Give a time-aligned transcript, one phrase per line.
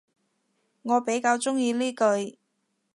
[0.81, 2.39] 我比較鍾意呢句